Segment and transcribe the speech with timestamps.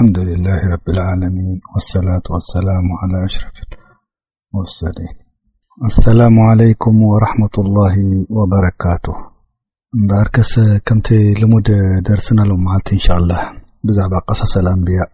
[0.00, 5.14] حمد لله رب العالمين والصلة والسلام على أشرف المرسلين
[5.90, 7.96] السلام عليكم ورحمة الله
[8.38, 9.06] وبركات
[10.10, 10.52] بقكس
[10.86, 11.08] كمت
[11.40, 11.52] لم
[12.08, 13.40] درسنا للت انشا الله
[13.84, 15.06] بዛعب ق اء نبيء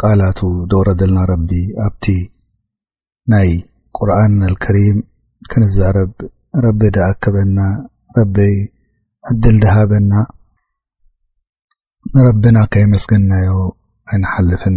[0.00, 1.46] قلت دور لنا رب
[1.88, 2.06] بت
[3.32, 3.48] نይ
[3.96, 4.96] قرن الكرم
[5.50, 6.12] كنزعرب
[6.78, 7.58] ب داكبن
[8.34, 8.38] ب
[9.28, 10.12] عل دهابن
[12.14, 13.48] ንረቢና ከየመስግንናዮ
[14.12, 14.76] ኣይንሓልፍን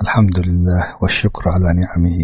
[0.00, 0.84] አልሓምዱልላህ
[1.16, 2.18] ሽክር ኣልኒዕሚሂ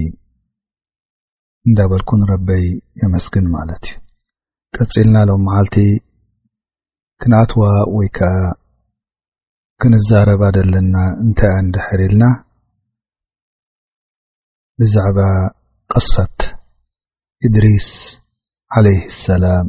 [1.69, 2.67] እንዳበልኩ ንረበይ
[3.03, 5.77] የመስግን ማለት እዩ ቀፂልና ሎም መዓልቲ
[7.23, 7.65] ክንኣትዋ
[7.97, 8.33] ወይ ከዓ
[9.83, 12.23] ክንዛረባ ደለና እንታይ እንደ ሕሪልና
[14.81, 15.19] ብዛዕባ
[15.95, 16.39] ቀሳት
[17.49, 17.89] እድሪስ
[18.77, 19.67] ዓለይ ሰላም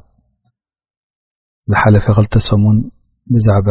[1.72, 2.78] ዝሓለፈ ክልተ ሰሙን
[3.36, 3.70] ብዛዕባ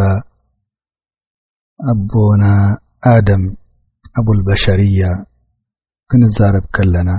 [1.91, 2.45] ኣቦና
[3.12, 3.43] ኣደም
[4.19, 5.03] ኣብልበሸርያ
[6.11, 7.11] ክንዛረብ ከለና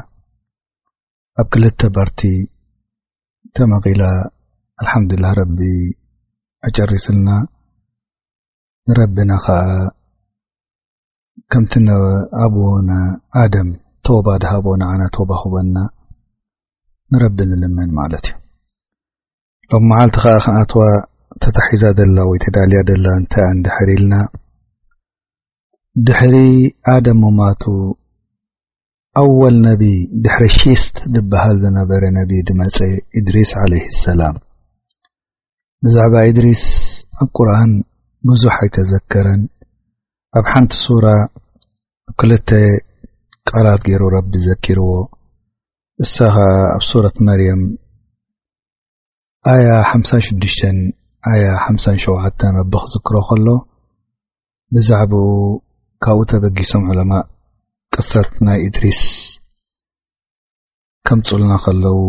[1.41, 2.21] ኣብ ክልተ ባርቲ
[3.57, 4.07] ተመቒላላ
[4.81, 5.59] አልሓምዱላ ረቢ
[6.67, 7.29] ኣጨሪስልና
[8.89, 9.61] ንረቢና ከዓ
[11.51, 11.73] ከምቲ
[12.45, 12.55] ኣቦ
[13.43, 13.69] ኣደም
[14.07, 15.77] ቶባ ድሃቦናዓነ ቶባ ክበልና
[17.13, 18.35] ንረቢ ንልመን ማለት እዩ
[19.71, 20.83] ሎም መዓልቲ ከዓ ክንኣትዋ
[21.43, 24.13] ተታሒዛ ዘላ ወይ ተዳልያ ደላ እንታይ እንዳሕሪልና
[26.05, 26.35] ድሕሪ
[26.93, 27.63] ኣደ ሞማቱ
[29.19, 29.83] ኣወል ነቢ
[30.23, 32.77] ድሕሪ ሺስት ድብሃል ዝነበረ ነቢ ድመፀ
[33.19, 34.35] እድሪስ ዓለይህ ሰላም
[35.85, 36.63] ብዛዕባ ኢድሪስ
[37.23, 37.73] ኣብ ቁርን
[38.31, 39.41] ብዙሕ ኣይተዘከረን
[40.39, 42.49] ኣብ ሓንቲ ሱራ ብ ክልተ
[43.49, 44.89] ቃላት ገይሩ ረቢ ዘኪርዎ
[46.05, 46.35] እሳኸ
[46.75, 47.61] ኣብ ሱረት መርያም
[49.53, 50.63] ኣያ 56ሽተ
[51.31, 53.47] ኣያ 5ሸተ ረቢ ክዝክሮ ከሎ
[54.75, 55.23] ብዛዕባኡ
[56.05, 57.13] ካብኡ ተበጊሶም ዕለማ
[57.93, 59.01] ቅሰት ናይ እድሪስ
[61.07, 61.99] ከምፅሉና ከለው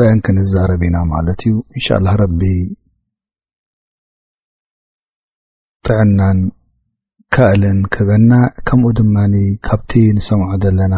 [0.00, 2.40] ብአን ክንዛረብና ማለት እዩ እንሻ ላ ረቢ
[5.86, 6.38] ጥዕናን
[7.34, 8.32] ካእልን ክበና
[8.68, 9.34] ከምኡ ድማኒ
[9.66, 10.94] ካብቲ ንሰምዖ ዘለና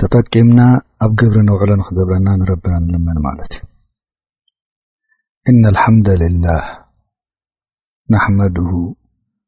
[0.00, 0.60] ተጠቂምና
[1.04, 3.64] ኣብ ግብሪ ነውዕሎ ንክገብረና ንረብና ንልመን ማለት እዩ
[5.50, 6.64] እነ አልሓምደ ልላህ
[8.12, 8.56] ናሕመድ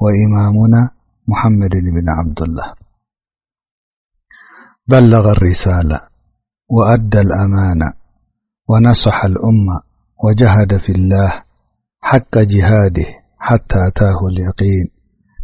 [0.00, 0.80] وإمامنا
[1.28, 2.68] محمد بن عبد الله
[4.88, 5.98] بلغ الرسالة
[6.70, 7.80] وأدى الأمان
[8.68, 9.66] ونصح الأم
[10.24, 11.30] وجهد في الله
[12.00, 14.86] حق جهاده حتى أتاه اليقين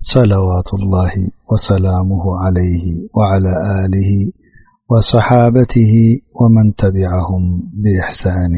[0.03, 1.12] صلوات الله
[1.53, 2.87] وسلامه عليه
[3.17, 3.53] وعلى
[3.84, 4.12] آله
[4.91, 5.93] وصحابته
[6.41, 7.43] ومن تبعهم
[7.84, 8.55] بإحسان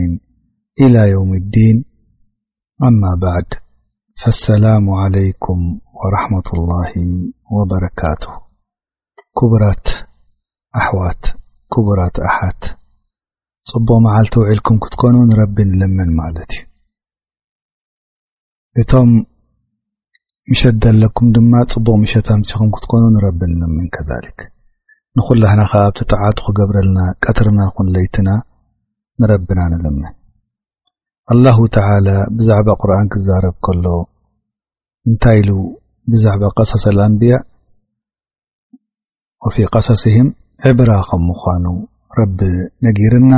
[0.82, 1.84] إلى يوم الدين
[2.82, 3.48] أما بعد
[4.24, 6.92] فالسلام عليكم ወረሓመት ላሂ
[7.56, 8.32] ወበረካቱሁ
[9.38, 9.86] ክቡራት
[10.78, 11.22] ኣሕዋት
[11.74, 12.62] ክቡራት ኣሓት
[13.70, 16.62] ፅቡቕ መዓልቲ ውዒልኩም ክትኮኑ ንረቢ ንልምን ማለት እዩ
[18.82, 19.10] እቶም
[20.52, 24.38] ንሸደ ለኩም ድማ ፅቡቕ ምሸት ኣምስኹም ክትኮኑ ንረቢ ንልምን ከልክ
[25.18, 28.28] ንኹላህና ኸ ኣብቲ ጠዓቱ ክገብረልና ቀትርና ኹን ለይትና
[29.22, 30.06] ንረቢና ንልምን
[31.32, 33.86] ኣ ብዛዕባ ርን ክዛረብ ከሎ
[35.08, 35.50] እንታይ ኢሉ
[36.12, 37.34] ብዛዕባ ቀሰሰ ኣንብያ
[39.46, 40.28] ወፊ ቀሳሲህም
[40.70, 41.66] ዕብራ ከም ምዃኑ
[42.18, 42.38] ረቢ
[42.86, 43.34] ነጊርና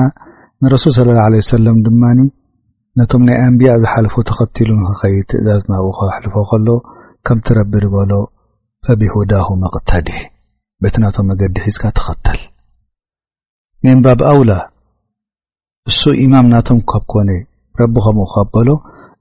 [0.62, 2.18] ንረሱል ስለ ላ ለ ወሰለም ድማኒ
[2.98, 6.68] ነቶም ናይ ኣንብያ ዝሓልፉ ተኸቲሉ ንክኸይድ ትእዛዝ ናብኡ ክሕልፎ ከሎ
[7.28, 8.12] ከምቲረቢ ድበሎ
[8.86, 10.08] ፈቢሁዳሁ መቅተዲ
[10.82, 12.40] በቲ ናቶም መገዲ ሒዝካ ተኸተል
[13.84, 14.52] ሜን ባብ ኣውላ
[15.90, 17.30] እሱ ኢማም ናቶም ካብ ኮነ
[17.82, 18.68] ረቢ ከምኡ ከበሎ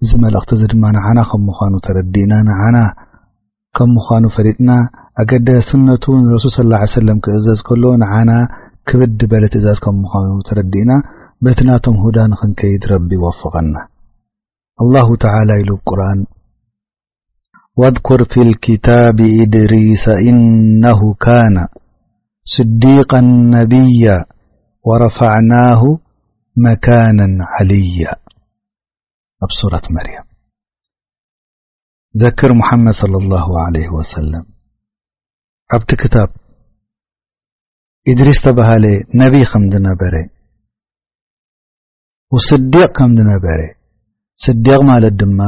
[0.04, 2.78] እዚ መልእኽቲ እዚ ድማ ንዓና ከም ምዃኑ ተረዲእና ንዓና
[3.78, 4.70] ከም ምዃኑ ፈሊጥና
[5.22, 8.32] ኣገዳስነቱ ንረሱል ص ه ሰለም ክእዘዝ ከሎ ንዓና
[8.90, 10.92] ክብድ በለ ትእዛዝ ከም ምዃኑ ተረዲእና
[11.46, 13.76] በትናቶም ሁዳ ንክንከይድ ረቢ ወፍቐና
[14.84, 16.22] አላሁ ተላ ኢሉ ብቁርን
[17.82, 20.84] ወذኩር ፊ ልክታብ ኢድሪሰ እነ
[21.26, 21.58] ካነ
[22.54, 23.12] ስዲቀ
[23.54, 24.08] ነብያ
[24.90, 25.82] ወረፍዕናሁ
[26.66, 27.20] መካና
[27.60, 28.08] ዓልያ
[29.46, 30.26] ኣብ ራት ማርያም
[32.22, 34.34] ዘክር ሙሓመድ ለ ላሁ ለ ወሰለ
[35.76, 36.30] ኣብቲ ክታብ
[38.12, 38.86] እድሪስ ተበሃለ
[39.22, 40.16] ነቢይ ኸምዝነበረ
[42.36, 43.60] ወስዴቕ ከምዝነበረ
[44.44, 45.40] ስዲቕ ማለት ድማ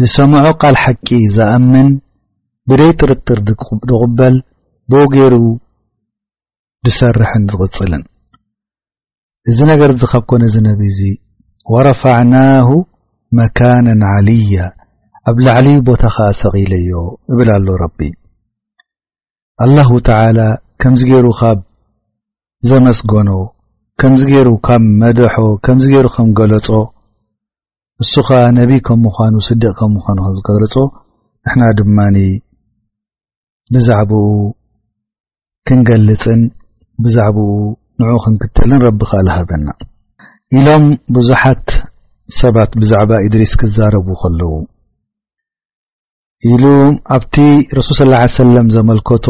[0.00, 1.06] ዝሰምዖ ቓል ሓቂ
[1.36, 1.88] ዝኣምን
[2.68, 4.36] ብደይ ጥርጥር ድቝበል
[4.92, 5.36] ቦጌይሩ
[6.86, 8.04] ድሰርሕን ዝቕጽልን
[9.50, 11.00] እዚ ነገር ዝ ኻብኮነ እዚ ነቢይ እዙ
[11.74, 12.68] ወረፍዕናሁ
[13.38, 14.56] መካናን ዓልያ
[15.30, 16.92] ኣብ ላዕሊ ቦታ ኸዓ ሰቒኢለዮ
[17.32, 17.98] እብል ኣሎ ረቢ
[19.64, 20.38] ኣላሁ ተዓላ
[20.82, 21.58] ከምዚ ገይሩ ካብ
[22.68, 23.30] ዘመስገኖ
[24.02, 25.34] ከምዚ ገይሩ ካብ መደሖ
[25.66, 26.68] ከምዚ ገይሩ ከም ገለጾ
[28.04, 30.74] እሱ ኸ ነቢይ ከም ምዃኑ ስደቅ ከም ምዃኑ ዝገለጾ
[31.44, 32.16] ንሕና ድማኒ
[33.76, 34.32] ብዛዕባኡ
[35.70, 36.40] ክንገልጽን
[37.04, 37.50] ብዛዕባኡ
[38.00, 39.68] ንእኡ ክንክተልን ረቢ ኸ ዝሃበና
[40.58, 40.84] ኢሎም
[41.16, 41.66] ብዙሓት
[42.40, 44.52] ሰባት ብዛዕባ እድሪስ ክዛረቡ ኸለዉ
[46.48, 46.62] ኢሉ
[47.14, 47.34] ኣብቲ
[47.78, 49.26] ረሱል صላ ዓ ሰለም ዘመልከቶ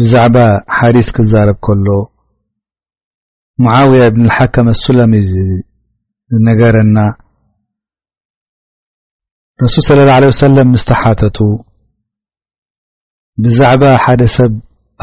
[0.00, 0.36] ብዛዕባ
[0.78, 1.88] ሓዲስ ክዛረብ ከሎ
[3.64, 6.98] ሞዓውያ እብን ልሓከመሱለሚ ዝነገረና
[9.64, 11.38] ረሱል صለ ላ ላ ወሰለም ምስተሓተቱ
[13.44, 14.52] ብዛዕባ ሓደ ሰብ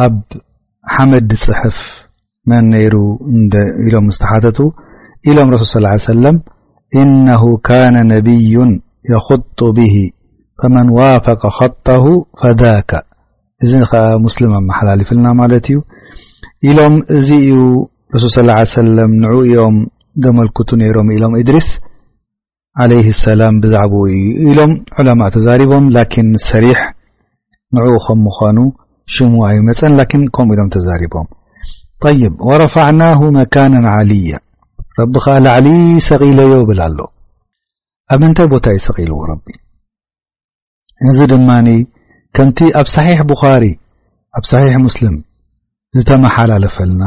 [0.07, 0.15] ኣብ
[0.95, 1.77] ሓመዲ ጽሕፍ
[2.49, 2.95] መን ነይሩ
[3.29, 3.41] እን
[3.87, 4.57] ኢሎም ምስተሓተቱ
[5.29, 6.37] ኢሎም ረሱል ስላ ሰለም
[6.99, 8.71] ኢነሁ ካነ ነቢዩን
[9.11, 9.95] የኽጡ ብሂ
[10.61, 12.03] ፈመን ዋፈቀ خጣሁ
[12.41, 12.91] ፈዳከ
[13.63, 15.77] እዚ ከዓ ሙስልም ኣመሓላልፍልና ማለት እዩ
[16.69, 17.51] ኢሎም እዚ እዩ
[18.23, 19.75] ረሱል ص ሰለም ንዕኡ እዮም
[20.25, 21.67] ዘመልክቱ ነይሮም ኢሎም እድሪስ
[22.83, 26.79] ዓለይ ሰላም ብዛዕባ ዩ ኢሎም ዑለማ ተዛሪቦም ላኪን ሰሪሕ
[27.77, 28.59] ንዕኡ ከም ምዃኑ
[29.15, 31.27] ሽሙ ኣይመፀን ላኪን ከምኡ ኢሎም ተዛሪቦም
[32.23, 33.01] ይብ ረፈዕና
[33.37, 34.33] መካና ዓልያ
[34.99, 35.67] ረቢ ከዓ ላዓሊ
[36.09, 36.99] ሰቂለዮ ብል ኣሎ
[38.13, 39.21] ኣብ ንታይ ቦታ ዩሰልዎ
[41.09, 41.69] እዚ ድማኒ
[42.35, 43.63] ከምቲ ኣብ ሰሒሕ ብዃሪ
[44.37, 45.15] ኣብ ሰሒሕ ሙስልም
[45.95, 47.03] ዝተመሓላለፈልና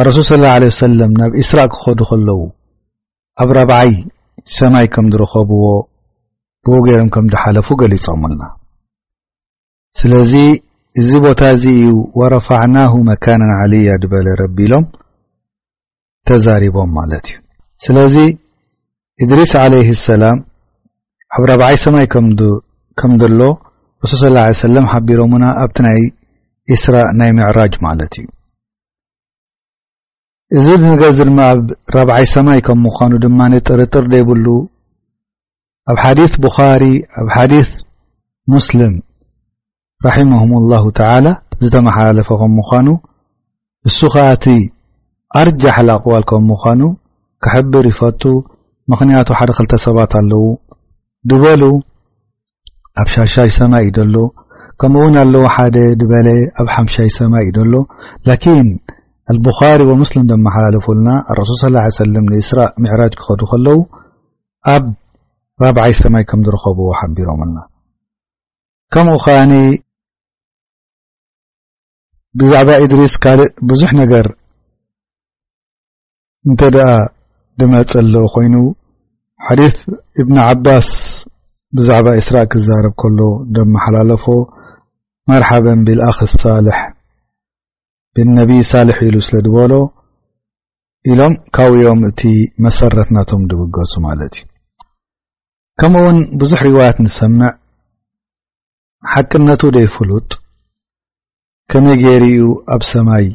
[0.00, 2.40] ኣረሱል ስ ለወሰለም ናብ ኢስራቅ ክኸዱ ኸለዉ
[3.42, 3.90] ኣብ ረብዓይ
[4.56, 5.64] ሰማይ ከም ዝረኸብዎ
[6.66, 8.42] ብኡ ገይሮም ከም ድሓለፉ ገሊጾምልና
[10.00, 10.34] ስለዚ
[11.00, 11.86] እዚ ቦታ እዙ እዩ
[12.20, 14.84] ወረፋዕናሁ መካንን ዕልያ ድበለ ረቢ ኢሎም
[16.28, 17.38] ተዛሪቦም ማለት እዩ
[17.84, 18.16] ስለዚ
[19.24, 20.36] እድሪስ ዓለይህ ሰላም
[21.36, 23.40] ኣብ ረብዓይ ሰማይ ከም ዘሎ
[24.04, 24.36] ረሱል ስላ
[24.66, 26.00] ሰለም ሓቢሮምሙና ኣብቲ ናይ
[26.70, 28.26] ዒስራ ናይ ምዕራጅ ማለት እዩ
[30.58, 31.62] እዚ ነገ እዚ ድማ ኣብ
[31.96, 34.46] ረብዓይ ሰማይ ከም ምዃኑ ድማኒ ጥርጥር ደይብሉ
[35.92, 36.82] ኣብ ሓዲስ ብኻሪ
[37.20, 37.70] ኣብ ሓዲስ
[38.54, 38.94] ሙስልም
[40.06, 41.26] ራሒሙሁምላሁ ተዓላ
[41.62, 42.88] ዝተመሓላለፈ ከም ምዃኑ
[43.90, 44.46] እሱ ኸኣ እቲ
[45.42, 46.82] ኣርጃሕ ዝኣቕዋል ከም ምዃኑ
[47.44, 48.22] ክሕብር ይፈቱ
[48.92, 50.42] ምኽንያቱ ሓደ ክልተ ሰባት ኣለዉ
[51.30, 51.62] ድበሉ
[53.00, 54.16] ኣብ ሻሻይ ሰማይ እዩደሎ
[54.80, 56.28] ከምኡእውን ኣለዉ ሓደ ድበለ
[56.60, 57.72] ኣብ ሓምሻይ ሰማይ እዩደሎ
[58.28, 58.68] ላኪን
[59.30, 63.78] አልቡኻሪ ወሙስልም ዘመሓላለፉልና ኣረሱል ስላ ሰለም ንእስራ ምዕራጅ ክኸዱ ከለዉ
[64.74, 64.84] ኣብ
[65.64, 67.58] ራብዓይ ሰማይ ከም ዝረኸቡዎ ሓቢሮምልና
[68.94, 69.52] ከምኡ ኸኒ
[72.40, 74.26] ብዛዕባ እድሪስ ካልእ ብዙሕ ነገር
[76.48, 76.88] እንተ ደኣ
[77.60, 78.54] ድመፀ ኣሎ ኮይኑ
[79.48, 79.74] ሓዲፍ
[80.20, 80.88] እብኒ ዓባስ
[81.76, 83.18] ብዛዕባ እስራ ክዛረብ ከሎ
[83.56, 84.24] ደመሓላለፎ
[85.30, 86.78] መርሓበን ቢልኣኽስ ሳልሕ
[88.16, 89.72] ብነቢዪ ሳሌሕ ኢሉ ስለ ድበሎ
[91.10, 92.20] ኢሎም ካብዮም እቲ
[92.64, 94.46] መሰረትናቶም ድብገጹ ማለት እዩ
[95.80, 97.50] ከምውን ብዙሕ ርዋያት ንሰምዕ
[99.12, 100.30] ሓቅነቱ ደይፍሉጥ
[101.72, 103.26] ከመይ ጌሪኡ ኣብ ሰማይ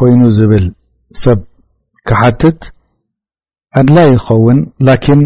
[0.00, 0.66] ኰይኑ ዝብል
[1.22, 1.40] ሰብ
[2.08, 2.60] ክሓትት
[3.78, 5.20] ኣድላ ይኸውን ላኪን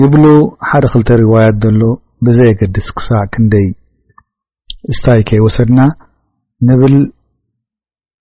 [0.00, 0.24] ይብሉ
[0.68, 1.80] ሓደ ክልተ ርዋያት ዘሎ
[2.26, 3.68] ብዘይ ገድስ ክሳዕ ክንደይ
[4.92, 5.80] እስታይከ ይወሰድና
[6.68, 6.96] ንብል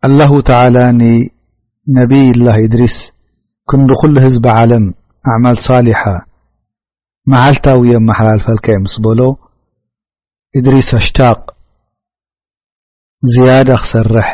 [0.07, 2.95] አላሁ ተዓላ ንነቢይላህ እድሪስ
[3.71, 4.85] ክንዲ ኩሉ ህዝቢ ዓለም
[5.33, 6.01] ኣዕማል ሳሊሓ
[7.31, 9.21] መዓልታዊ የመሓላልፈልካ እዮምስ በሎ
[10.59, 11.39] እድሪስ ኣሽታቅ
[13.33, 14.29] ዝያዳ ክሰርሕ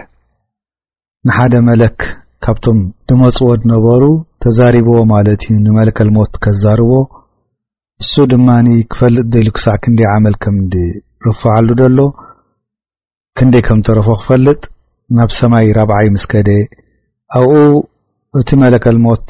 [1.28, 2.00] ንሓደ መለክ
[2.46, 2.80] ካብቶም
[3.10, 4.04] ድመፅወ ነበሩ
[4.48, 6.92] ተዛሪቦዎ ማለት እዩ ንመለከል ሞት ከዛርቦ
[8.02, 12.00] ንሱ ድማኒ ክፈልጥ ዘሉ ክሳዕ ክንደይ ዓመል ከም ዲርፋዓሉ ደሎ
[13.38, 14.62] ክንደይ ከም እተረፎ ክፈልጥ
[15.18, 16.50] ናብ ሰማይ ረብዓይ ምስ ከደ
[17.40, 17.52] ኣብኡ
[18.42, 19.28] እቲ መለከል ሞት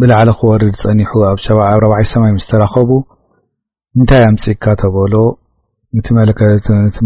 [0.00, 1.38] ብላዕለ ክወርድ ፀኒሑ ኣብ
[1.84, 2.90] ረብዓይ ሰማይ ምስተረኸቡ
[3.98, 5.14] እንታይ ኣምፅኢካ ተበሎ
[6.30, 6.98] ለክነቲ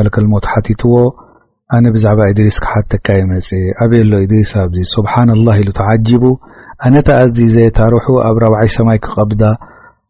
[0.00, 0.96] መለከል ሞት ሓቲትዎ
[1.76, 3.46] ኣነ ብዛዕባ እድሪስ ክሓተካይመፅ
[3.82, 6.24] ኣበየ ኣሎ እድሪስ ኣብዚ ስብሓና ላ ኢሉ ተዓጂቡ
[6.86, 9.42] ኣነታኣዝዘታርሑ ኣብ ረብዓይ ሰማይ ክቀብዳ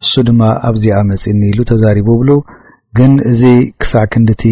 [0.05, 2.31] እሱ ድማ ኣብዚ ኣ መፂኒ ኢሉ ተዛሪቡ ብሉ
[2.99, 3.43] ግን እዚ
[3.83, 4.45] ክሳዕ ክንድቲ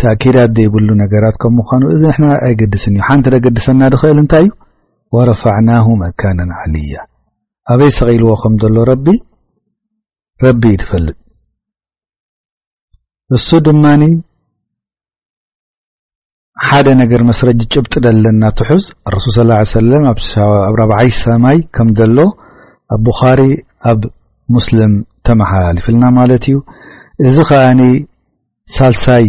[0.00, 4.50] ተእኪዳት ዘይብሉ ነገራት ከም ምኳኑ እዚ ንሕና ኣይገድስን እዩ ሓንቲ ነገድሰና ድኽእል እንታይ እዩ
[5.16, 6.94] ወረፈዕናሁ መካና ዓልያ
[7.74, 9.06] ኣበይ ሰቂኢልዎ ከም ዘሎ ረቢ
[10.46, 11.16] ረቢ እዩ ትፈልጥ
[13.36, 14.02] እሱ ድማኒ
[16.74, 19.34] ሓደ ነገር መስረት ዝጭብጥ ደለና ትሑዝ ረሱል
[19.72, 20.20] ስ ሰለም ኣብ
[20.80, 22.18] ራብዓይ ሰማይ ከም ዘሎ
[22.94, 23.40] ኣብ ቡኻሪ
[23.90, 24.00] ኣብ
[24.54, 24.92] ሙስልም
[25.26, 26.56] ተመሓላልፍልና ማለት እዩ
[27.26, 27.82] እዚ ከኣኒ
[28.76, 29.26] ሳልሳይ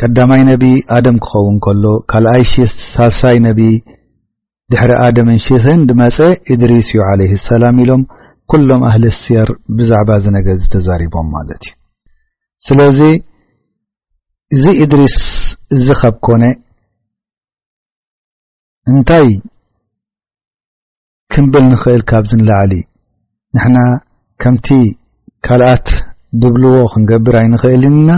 [0.00, 0.64] ቀዳማይ ነቢ
[0.96, 3.60] ኣደም ክኸውን ከሎ ካልኣይ ሺ ሳልሳይ ነቢ
[4.72, 6.18] ድሕሪ ኣደምንሽትን ንመፀ
[6.54, 8.02] እድሪስ እዩ ዓለይ ሰላም ኢሎም
[8.52, 11.74] ኩሎም ኣህሊ ስያር ብዛዕባ እዚ ነገ ተዛሪቦም ማለት እዩ
[12.68, 13.00] ስለዚ
[14.54, 15.16] እዚ እድሪስ
[15.74, 16.42] እዚ ኻብ ኮነ
[18.90, 19.28] እንታይ
[21.32, 22.72] ክምብል ንኽእል ካብዝንላዓሊ
[23.56, 23.78] ንሕና
[24.42, 24.68] ከምቲ
[25.46, 25.86] ካልኣት
[26.40, 28.10] ድብልዎ ክንገብር ኣይንኽእልና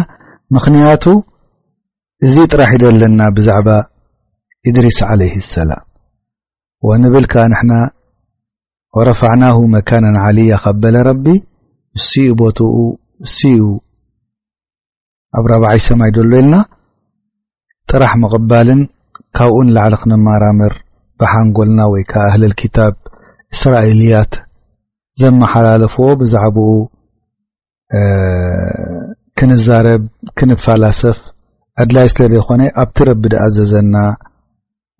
[0.54, 1.04] ምኽንያቱ
[2.26, 3.68] እዚ ጥራሕደለና ብዛዕባ
[4.68, 5.84] እድሪስ ዓለይህሰላም
[6.88, 7.72] ወንብልካ ንሕና
[8.96, 11.24] ወረፋዕናሁ መካንን ዓልያ ኸበለ ረቢ
[11.98, 12.76] እስኡ ቦትኡ
[13.26, 13.60] እስኡ
[15.36, 16.54] ኣብ ረብዓይ ሰማይ ደሎ ኢልና
[17.90, 18.80] ጥራሕ ምቕባልን
[19.38, 20.72] ካብኡ ንላዕሊ ክነማራምር
[21.20, 22.94] ብሓንጎልና ወይ ከዓ ኣህልል ክታብ
[23.54, 24.32] እስራኤልያት
[25.20, 26.72] ዘመሓላለፍዎ ብዛዕባኡ
[29.40, 30.02] ክንዛረብ
[30.38, 31.18] ክንፋላሰፍ
[31.82, 33.94] ኣድላይ ስለ ደይኮነ ኣብቲ ረቢ ድኣዘዘና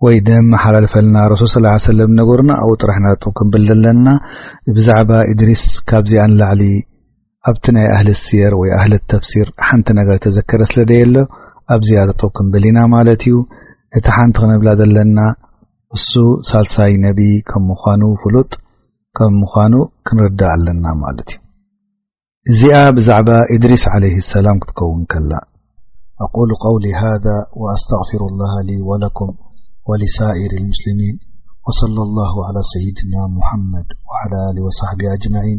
[0.05, 1.57] ወይ ድመሓላልፈልና ረሱል ስ
[1.89, 4.07] ሰለም ነገሩና ኣብኡ ጥራሕ ናጡ ክንብል ዘለና
[4.77, 6.63] ብዛዕባ እድሪስ ካብዚኣ ንላዕሊ
[7.49, 11.17] ኣብቲ ናይ ኣህሊ ስየር ወይ ኣህሊ ተፍሲር ሓንቲ ነገር ተዘከረ ስለ ደየ ኣሎ
[11.75, 13.37] ኣብዚያዘጥ ክንብል ኢና ማለት እዩ
[13.99, 15.19] እቲ ሓንቲ ክንብላ ዘለና
[15.97, 16.11] እሱ
[16.49, 17.19] ሳልሳይ ነቢ
[17.51, 18.51] ከም ምዃኑ ፍሉጥ
[19.19, 19.75] ከም ምዃኑ
[20.07, 21.31] ክንርዳእ ኣለና ማለት
[22.53, 25.33] እዩ እዚኣ ብዛዕባ እድሪስ ዓለይህ ሰላም ክትከውን ከላ
[26.27, 27.03] ኣቁሉ ቀውሊ ሃ
[27.75, 29.33] ኣስተፊሩ ላ ሊ ወለኩም
[29.91, 31.17] ወልሳኢር ልሙስልሚን
[31.97, 32.35] ለ ላሁ
[32.73, 33.89] ሰይድና ሙሐመድ
[34.57, 35.59] ሊ ወصሕቢ ኣጅማን